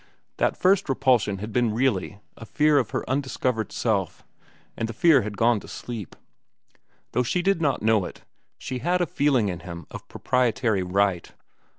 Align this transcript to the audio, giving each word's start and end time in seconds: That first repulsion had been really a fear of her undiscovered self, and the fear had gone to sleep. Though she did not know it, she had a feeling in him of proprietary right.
That 0.37 0.57
first 0.57 0.89
repulsion 0.89 1.37
had 1.37 1.53
been 1.53 1.75
really 1.75 2.19
a 2.35 2.43
fear 2.43 2.79
of 2.79 2.89
her 2.89 3.07
undiscovered 3.07 3.71
self, 3.71 4.23
and 4.75 4.89
the 4.89 4.93
fear 4.93 5.21
had 5.21 5.37
gone 5.37 5.59
to 5.59 5.67
sleep. 5.67 6.15
Though 7.11 7.21
she 7.21 7.43
did 7.43 7.61
not 7.61 7.83
know 7.83 8.05
it, 8.05 8.23
she 8.57 8.79
had 8.79 9.01
a 9.01 9.05
feeling 9.05 9.47
in 9.47 9.59
him 9.59 9.85
of 9.91 10.07
proprietary 10.07 10.81
right. 10.81 11.31